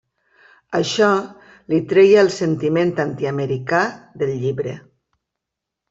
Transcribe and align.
Això 0.79 1.09
li 1.75 1.83
treia 1.93 2.23
el 2.25 2.33
sentiment 2.39 2.95
antiamericà 3.07 3.87
del 4.23 4.37
llibre. 4.43 4.79